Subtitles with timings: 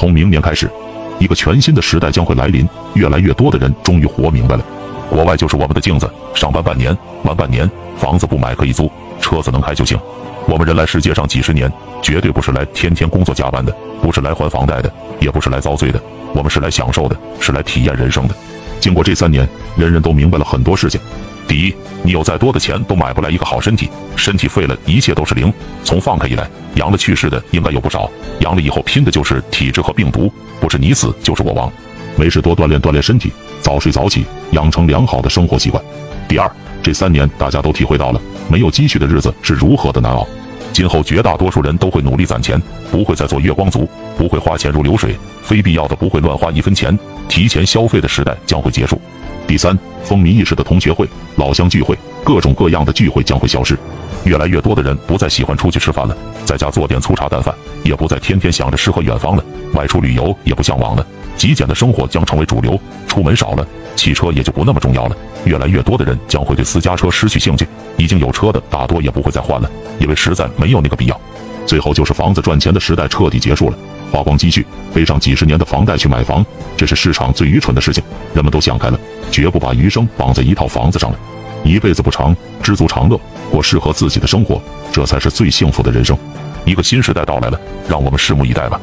[0.00, 0.66] 从明年开始，
[1.18, 2.66] 一个全新的时代将会来临。
[2.94, 4.64] 越来越多的人终于活明白了，
[5.10, 6.10] 国外就是我们的镜子。
[6.34, 8.90] 上班半年，玩半年，房子不买可以租，
[9.20, 10.00] 车子能开就行。
[10.46, 14.90] 我们人来世界上几十年，绝对不是来天天工作加班的，不是来还房贷的，
[15.20, 16.00] 也不是来遭罪的。
[16.32, 18.34] 我们是来享受的，是来体验人生的。
[18.80, 19.46] 经过这三年，
[19.76, 20.98] 人人都明白了很多事情。
[21.50, 21.74] 第一，
[22.04, 25.52] 你有再多的钱都买不来一个好身体，身体废了，一切都是零。
[25.82, 28.08] 从放开以来，阳了去世的应该有不少，
[28.38, 31.68] 阳了以后拼的就是体质和病毒，不是你死就是我亡。
[32.14, 35.82] 没事多锻炼锻炼身体，早睡早起，养成良好的生活习惯。
[36.28, 36.48] 第二，
[36.84, 40.24] 这三年大家都体会到了没有积蓄的日子是如何的难熬。
[40.72, 46.96] 今后绝大多数人都会努力攒钱，不会再做月光族，不会花钱如流水，非必要的不会乱花一分钱，
[47.28, 49.00] 提前消费的时代将会结束。
[49.50, 51.04] 第三，风靡一时的同学会、
[51.34, 53.76] 老乡聚会，各种各样的聚会将会消失。
[54.22, 59.44] 越来越多的人不再喜欢出去吃饭了，在家做点粗茶淡饭，也不再天天想着诗和远方了，
[59.74, 61.04] 外出旅游也不向往了。
[61.36, 63.66] 极简的生活将成为主流，出门少了，
[63.96, 65.16] 汽车也就不那么重要了。
[65.44, 71.20] 越来越多的人将会对私家车失去兴趣，已经有车的大多也不会再换了，因为实在没有那个必要。
[71.66, 73.78] 最后就是房子赚钱的时代彻底结束了。
[74.10, 76.44] 花光积蓄，背上几十年的房贷去买房，
[76.76, 78.02] 这是市场最愚蠢的事情。
[78.34, 78.98] 人们都想开了，
[79.30, 81.18] 绝不把余生绑在一套房子上了。
[81.62, 86.16] 一辈子不长，知足常乐，过适合自己的生活，这才是最幸福的人生。
[86.64, 88.80] 一个新时代到来了，让我们拭目以待吧。